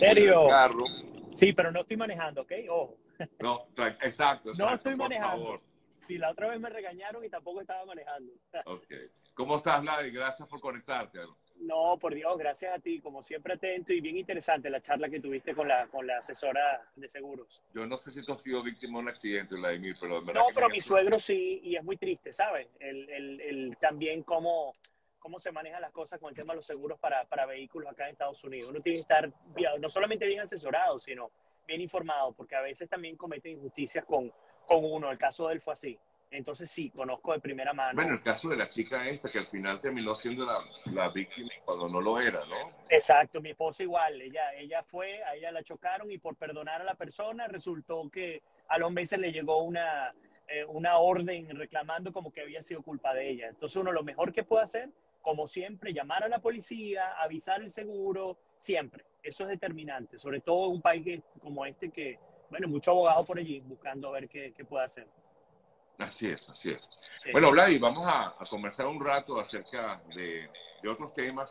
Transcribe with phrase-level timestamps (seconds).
[0.00, 0.42] serio?
[0.42, 0.84] el carro.
[1.30, 2.52] Sí, pero no estoy manejando, ¿ok?
[2.68, 2.96] Ojo.
[3.38, 4.52] No, exacto, exacto.
[4.56, 5.44] No estoy por manejando.
[5.44, 5.60] favor.
[6.06, 8.32] Sí, la otra vez me regañaron y tampoco estaba manejando.
[8.66, 8.86] Ok.
[9.34, 10.10] ¿Cómo estás, Vladi?
[10.10, 11.20] Gracias por conectarte.
[11.60, 15.20] No, por Dios, gracias a ti, como siempre atento y bien interesante la charla que
[15.20, 17.62] tuviste con la, con la asesora de seguros.
[17.74, 20.40] Yo no sé si tú has sido víctima de un accidente, Vladimir, pero en verdad
[20.40, 22.66] No, que pero mi suegro sí, y es muy triste, ¿sabes?
[22.80, 24.72] El, el, el, también cómo,
[25.20, 28.06] cómo se manejan las cosas con el tema de los seguros para, para vehículos acá
[28.06, 28.70] en Estados Unidos.
[28.70, 29.30] Uno tiene que estar
[29.78, 31.30] no solamente bien asesorado, sino
[31.66, 34.32] bien informado, porque a veces también cometen injusticias con,
[34.66, 35.10] con uno.
[35.10, 35.98] El caso de él fue así.
[36.32, 37.94] Entonces sí, conozco de primera mano.
[37.94, 41.50] Bueno, el caso de la chica esta, que al final terminó siendo la, la víctima
[41.64, 42.70] cuando no lo era, ¿no?
[42.88, 46.84] Exacto, mi esposa igual, ella, ella fue, a ella la chocaron y por perdonar a
[46.84, 50.14] la persona resultó que a los meses le llegó una,
[50.46, 53.48] eh, una orden reclamando como que había sido culpa de ella.
[53.48, 54.88] Entonces uno lo mejor que puede hacer,
[55.20, 59.04] como siempre, llamar a la policía, avisar el seguro, siempre.
[59.22, 63.24] Eso es determinante, sobre todo en un país que- como este que, bueno, mucho abogado
[63.24, 65.06] por allí buscando a ver qué, qué puede hacer.
[65.98, 66.88] Así es, así es.
[67.18, 67.30] Sí.
[67.32, 70.48] Bueno, Vladi, vamos a, a conversar un rato acerca de,
[70.82, 71.50] de otros temas.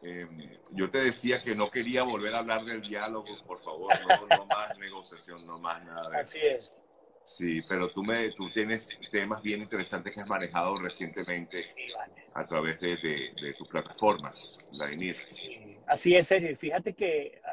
[0.00, 0.26] Eh,
[0.70, 4.46] yo te decía que no quería volver a hablar del diálogo, por favor, no, no
[4.46, 6.20] más negociación, no más nada de eso.
[6.20, 6.84] Así es.
[7.24, 12.12] Sí, pero tú, me, tú tienes temas bien interesantes que has manejado recientemente Sí, vale.
[12.34, 15.16] a través de, de- de tus plataformas, Vladimir.
[15.28, 16.56] Sí, así es, Sergio.
[16.56, 17.50] Fíjate que ah,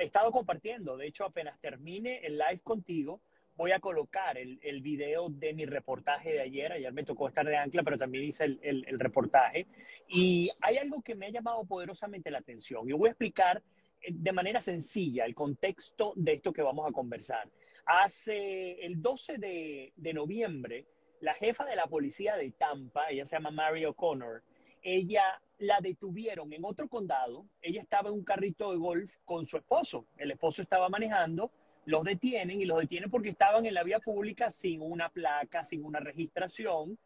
[0.00, 0.96] he estado compartiendo.
[0.96, 3.20] De hecho, apenas termine el live contigo,
[3.56, 6.72] voy a colocar el, el video de mi reportaje de ayer.
[6.72, 9.66] Ayer me tocó estar de ancla, pero también hice el, el- el reportaje.
[10.08, 12.86] Y hay algo que me ha llamado poderosamente la atención.
[12.88, 13.62] Yo voy a explicar
[14.08, 17.48] de manera sencilla el contexto de esto que vamos a conversar.
[17.86, 20.86] Hace el 12 de, noviembre,
[21.20, 24.42] la jefa de la policía de Tampa, ella se llama Mary O'Connor,
[24.82, 27.46] ella la detuvieron en otro condado.
[27.60, 30.06] Ella estaba en un carrito de golf con su esposo.
[30.16, 31.50] El esposo estaba manejando,
[31.84, 35.84] los detienen y los detienen porque estaban en la vía pública sin una placa, sin
[35.84, 36.98] una registración.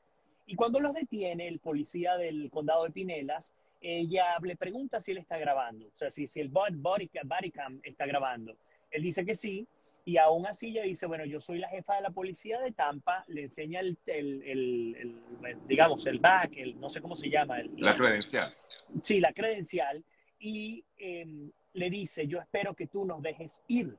[0.47, 3.53] Y cuando los detiene el policía del condado de Pinelas,
[3.87, 7.51] ella le pregunta si él está grabando, o sea, si, si el body, body, body
[7.51, 8.57] cam está grabando.
[8.91, 9.67] Él dice que sí,
[10.07, 13.25] y aún así ella dice, bueno, yo soy la jefa de la policía de Tampa,
[13.29, 14.97] le enseña el, el- el-
[15.45, 17.61] el, digamos, el back, el, no sé cómo se llama.
[17.61, 18.55] El, La credencial.
[19.03, 20.03] sí, la credencial,
[20.39, 23.97] y em, le dice, yo espero que tú nos dejes ir.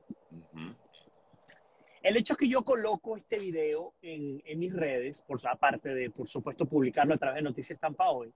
[2.02, 6.10] El hecho es que yo coloco este video en, en mis redes, por, aparte de,
[6.10, 8.32] por supuesto, publicarlo a través de Noticias Tampa Hoy,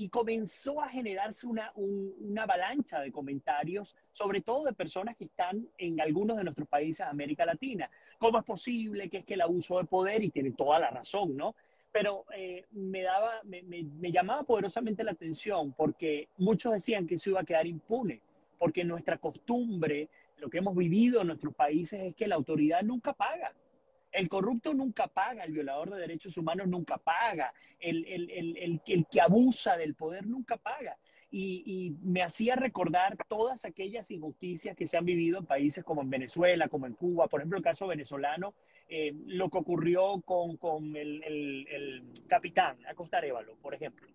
[0.00, 5.24] y comenzó a generarse una, un- una avalancha de comentarios, sobre todo de personas que
[5.24, 7.90] están en algunos de nuestros países de América Latina.
[8.20, 11.36] ¿Cómo es posible que es que el abuso de poder, y tiene toda la razón,
[11.36, 11.56] ¿no?
[11.90, 17.30] Pero eh, me, daba, me- me llamaba poderosamente la atención porque muchos decían que eso
[17.30, 18.20] iba a quedar impune,
[18.56, 23.12] porque nuestra costumbre, lo que hemos vivido en nuestros países es que la autoridad nunca
[23.14, 23.52] paga.
[24.12, 28.80] El corrupto nunca paga, el violador de derechos humanos nunca paga, el, el- el- el
[28.84, 30.96] que- abusa del poder nunca paga.
[31.30, 36.08] Y, me hacía recordar todas aquellas injusticias que se han vivido en países como en
[36.08, 37.28] Venezuela, como en Cuba.
[37.28, 38.54] Por ejemplo, el caso venezolano,
[38.88, 44.08] eh, lo que ocurrió con, con el, el- capitán Acosta Arévalo, por ejemplo.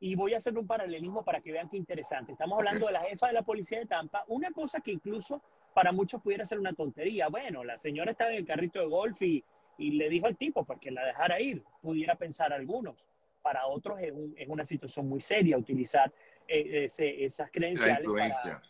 [0.00, 2.32] Y voy a hacer un paralelismo para que vean qué interesante.
[2.32, 5.42] Estamos hablando de la jefa de la policía de Tampa, una cosa que incluso
[5.78, 7.28] para muchos pudiera ser una tontería.
[7.28, 9.44] Bueno, la señora estaba en el carrito de golf y,
[9.76, 13.06] y le dijo al tipo pues que la dejara ir, pudiera pensar algunos.
[13.42, 16.12] Para otros es, un- es una situación muy seria utilizar
[16.48, 17.98] eh, ese- esas La credenciales.
[18.00, 18.54] influencia.
[18.60, 18.62] Para,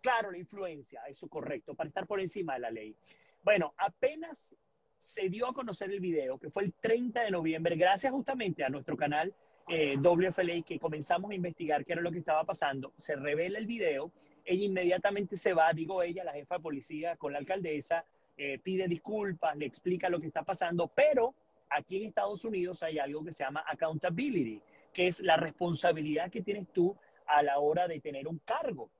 [0.00, 2.94] claro, la influencia, eso correcto, para estar por encima de la ley.
[3.42, 4.54] Bueno, apenas
[5.00, 8.68] se dio a conocer el video, que fue el 30 de noviembre, gracias justamente a
[8.68, 9.34] nuestro canal
[9.68, 13.66] eh, WFLA, que comenzamos a investigar qué era lo que estaba pasando, se revela el
[13.66, 14.12] video,
[14.44, 18.04] ella inmediatamente se va, digo ella, la jefa de policía con la alcaldesa,
[18.36, 21.34] eh, pide disculpas, le explica lo que está pasando, pero
[21.68, 24.60] aquí en Estados Unidos hay algo que se llama accountability,
[24.92, 28.90] que es la responsabilidad que tienes tú a la hora de tener un cargo.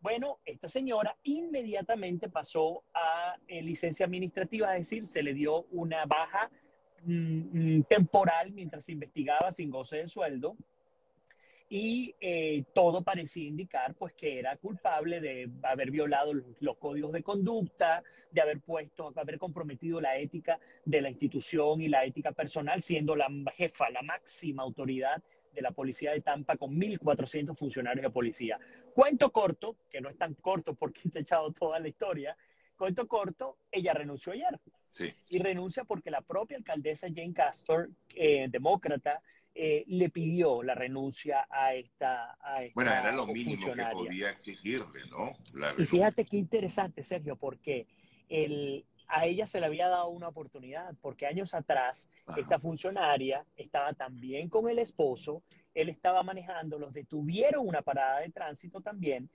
[0.00, 6.04] Bueno, esta señora inmediatamente pasó a eh, licencia administrativa, es decir, se le dio una
[6.06, 6.50] baja
[7.04, 10.56] mm, mm, temporal mientras se investigaba sin goce de sueldo
[11.74, 17.12] y eh, todo parecía indicar pues que era culpable de haber violado los, los códigos
[17.12, 22.32] de conducta, de haber puesto, haber comprometido la ética de la institución y la ética
[22.32, 23.26] personal, siendo la
[23.56, 25.22] jefa, la máxima autoridad
[25.54, 28.58] de la policía de Tampa con 1.400 funcionarios de policía.
[28.92, 32.36] Cuento corto, que no es tan corto porque te he echado toda la historia,
[32.76, 35.10] cuento corto, ella renunció ayer Sí.
[35.30, 39.22] y renuncia porque la propia alcaldesa Jane Castor, eh, demócrata,
[39.54, 44.30] eh, le pidió la renuncia a esta, a esta Bueno, era lo mínimo que podía
[44.30, 45.32] exigirle, ¿no?
[45.76, 47.86] y fíjate qué interesante, Sergio, porque
[48.28, 53.92] el, a ella se le había dado una oportunidad, porque años atrás esta funcionaria estaba
[53.92, 55.42] también con el esposo,
[55.74, 59.28] él estaba manejando, los detuvieron una parada de tránsito también,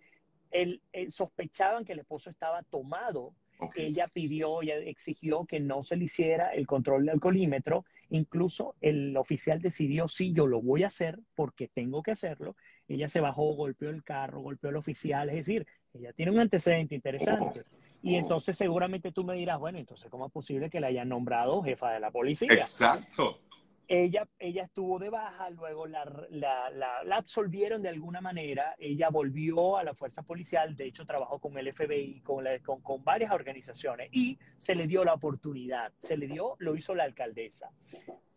[0.50, 3.34] él, sospechaban que el esposo estaba tomado
[3.75, 7.86] ella pidió, ella exigió que no se le hiciera el control del alcoholímetro.
[8.09, 12.56] Incluso el oficial decidió, sí, yo lo voy a hacer porque tengo que hacerlo.
[12.88, 15.30] Ella se bajó, golpeó el carro, golpeó al oficial.
[15.30, 17.63] Es decir, ella tiene un antecedente interesante.
[18.04, 21.62] Y entonces seguramente tú me dirás, bueno, entonces, ¿cómo es posible que la hayan nombrado
[21.63, 22.54] jefa de la policía?
[22.54, 23.39] Exacto
[23.88, 29.78] ella, ella estuvo de baja, luego la, la, la, absolvieron de alguna manera, ella volvió
[29.78, 34.10] a la fuerza policial, de hecho trabajó con el FBI, con, con, con, varias organizaciones
[34.12, 37.72] y se le dio la oportunidad, se le dio, lo hizo la alcaldesa.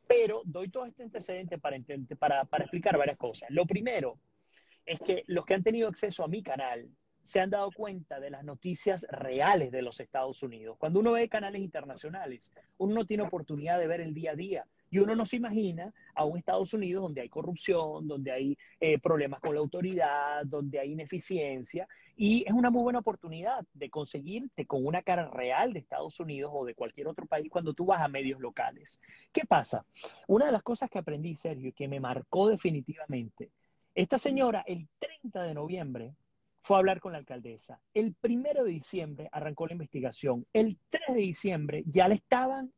[0.06, 1.78] Pero doy todo este antecedente para,
[2.18, 3.50] para, para explicar varias cosas.
[3.50, 4.18] Lo primero
[4.86, 6.88] es que los que han tenido acceso a mi canal
[7.22, 10.76] se han dado cuenta de las noticias reales de los Estados Unidos.
[10.78, 14.66] Cuando uno ve canales internacionales, uno no tiene oportunidad de ver el día a día
[14.90, 18.98] y uno no se imagina a un Estados Unidos donde hay corrupción, donde hay eh,
[18.98, 21.88] problemas con la autoridad, donde hay ineficiencia.
[22.16, 26.50] Y es una muy buena oportunidad de conseguirte con una cara real de Estados Unidos
[26.52, 29.00] o de cualquier otro país cuando tú vas a medios locales.
[29.32, 29.86] ¿Qué pasa?
[30.26, 33.50] Una de las cosas que aprendí, Sergio, que me marcó definitivamente,
[33.94, 36.14] esta señora el 30 de noviembre
[36.62, 37.80] fue a hablar con la alcaldesa.
[37.94, 40.46] El primero de diciembre arrancó la investigación.
[40.52, 42.72] El 3 de diciembre ya le estaban,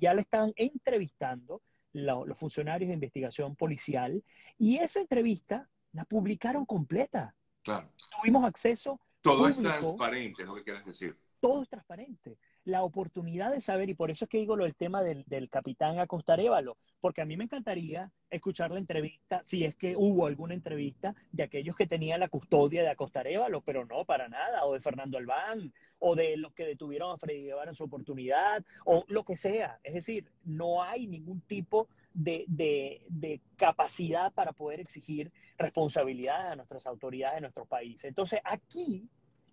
[0.00, 1.62] ya le estaban entrevistando
[1.92, 4.22] los funcionarios de investigación policial
[4.58, 7.34] y esa entrevista la publicaron completa.
[7.62, 7.90] Claro.
[8.20, 9.00] Tuvimos acceso.
[9.22, 11.16] Todo es transparente, es lo que quieres decir.
[11.40, 14.74] Todo es transparente la oportunidad de saber, y por eso es que digo lo del
[14.74, 19.76] tema del, del capitán Acostarévalo, porque a mí me encantaría escuchar la entrevista, si es
[19.76, 24.28] que hubo alguna entrevista de aquellos que tenían la custodia de Acostarévalo, pero no, para
[24.28, 27.84] nada, o de Fernando Albán, o de los que detuvieron a Freddy Guevara en su
[27.84, 29.78] oportunidad, o lo que sea.
[29.84, 36.56] Es decir, no hay ningún tipo de, de, de, capacidad para poder exigir responsabilidad a
[36.56, 38.02] nuestras autoridades de nuestro país.
[38.04, 39.08] Entonces, aquí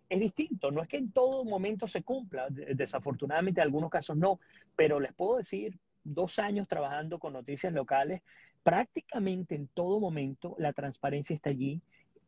[0.10, 0.72] es distinto.
[0.72, 4.40] No es que en todo momento se cumpla, desafortunadamente en algunos casos no,
[4.76, 8.22] pero les puedo decir, dos años trabajando con noticias locales,
[8.62, 11.82] prácticamente en todo momento la transparencia está allí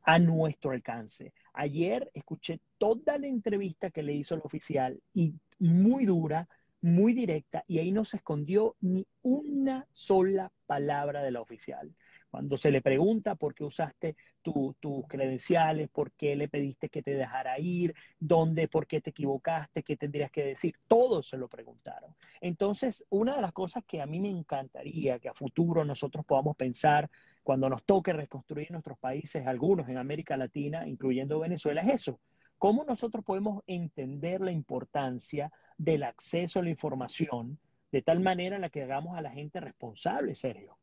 [0.03, 1.33] a nuestro alcance.
[1.53, 6.47] Ayer escuché toda la entrevista que le hizo el oficial y muy dura,
[6.81, 11.91] muy directa, y ahí no se escondió ni una sola palabra de la oficial.
[12.35, 17.13] Cuando se le pregunta por qué usaste tus credenciales, por qué le pediste que te
[17.13, 22.13] dejara ir, dónde, por qué te equivocaste, qué tendrías que decir, todos se lo preguntaron.
[22.41, 26.57] Entonces, una de las cosas que a mí me encantaría que a futuro nosotros podamos
[26.57, 27.09] pensar
[27.41, 32.19] cuando nos toque reconstruir nuestros países, algunos en América Latina, incluyendo Venezuela, es eso.
[32.57, 37.57] ¿Cómo nosotros podemos entender la importancia del acceso a la información
[37.93, 40.77] de tal manera en la que hagamos a la gente responsable, Sergio?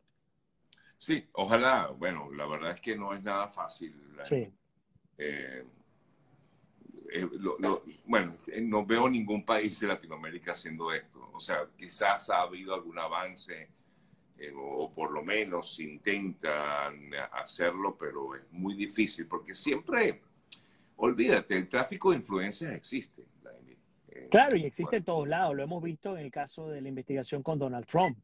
[1.02, 3.93] Sí, ojalá, bueno, la verdad es que no es nada fácil.
[4.22, 4.49] Sí.
[5.19, 5.64] Eh,
[7.12, 7.28] eh,
[8.04, 11.28] bueno, eh, no veo ningún país de Latinoamérica haciendo esto.
[11.32, 13.69] O sea, quizás ha habido algún avance,
[14.56, 20.22] o por lo menos intentan hacerlo, pero es muy difícil porque siempre,
[20.94, 23.25] olvídate, el tráfico de influencias existe.
[24.31, 25.56] Claro, y existe en todos lados.
[25.56, 28.17] Lo hemos visto en el caso de la investigación con Donald Trump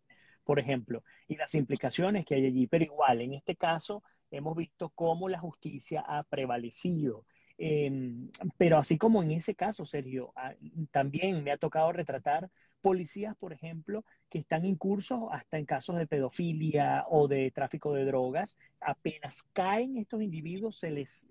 [0.49, 2.67] por ejemplo, y las implicaciones que hay allí.
[2.67, 7.27] Pero igual, en este caso, hemos visto cómo la justicia ha prevalecido.
[7.59, 10.55] Em, pero así como en ese caso, Sergio, ah,
[10.91, 12.49] también me ha tocado retratar
[12.81, 17.93] policías, por ejemplo, que están en curso hasta en casos de pedofilia o de tráfico
[17.93, 18.57] de drogas.
[18.81, 21.29] Apenas caen estos individuos, se les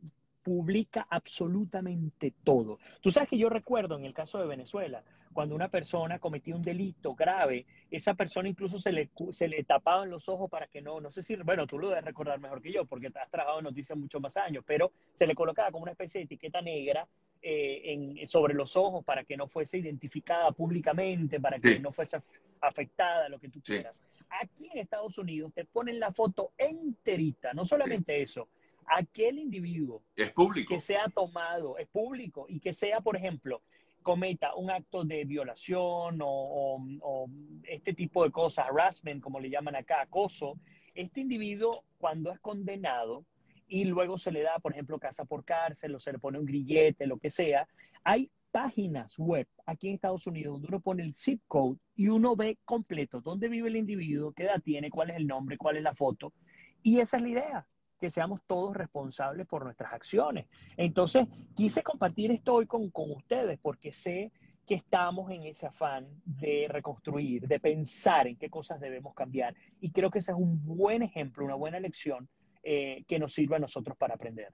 [0.47, 2.79] publica absolutamente todo.
[3.01, 6.61] Tú sabes que yo recuerdo en el caso de Venezuela, cuando una persona cometía un
[6.61, 11.01] delito grave, esa persona incluso se le, se le tapaban los ojos para que no,
[11.01, 13.65] no sé si, bueno, tú lo debes recordar mejor que yo, porque has trabajado en
[13.65, 17.05] noticias muchos más años, pero se le colocaba como una especie de etiqueta negra
[17.41, 22.21] eh, en, sobre los ojos para que no fuese identificada públicamente, para que no fuese
[22.61, 24.01] afectada, lo que tú quieras.
[24.41, 28.47] Aquí en Estados Unidos te ponen la foto enterita, no solamente eso,
[28.87, 30.73] aquel individuo es público.
[30.73, 33.61] que sea tomado, es público, y que sea, por ejemplo,
[34.01, 37.27] cometa un acto de violación o,
[37.63, 40.57] este tipo de cosas, harassment, como le llaman acá, acoso,
[40.95, 43.25] este individuo cuando es condenado
[43.67, 46.45] y luego se le da, por ejemplo, casa por cárcel o se le pone un
[46.45, 47.67] grillete, lo que sea,
[48.03, 52.37] hay páginas web aquí en Estados Unidos donde uno pone el zip code y uno
[52.37, 55.83] ve completo dónde vive el individuo, qué edad tiene, cuál es el nombre, cuál es
[55.83, 56.33] la foto.
[56.81, 57.67] Y esa es la idea,
[57.99, 60.45] que seamos todos responsables por nuestras acciones.
[60.75, 64.31] Entonces, quise compartir esto hoy con, con ustedes porque sé
[64.67, 69.55] que estamos en ese afán de reconstruir, de pensar en qué cosas debemos cambiar.
[69.79, 72.27] Y creo que ese es un buen ejemplo, una buena lección
[72.63, 74.51] eh, que nos sirva a nosotros para aprender.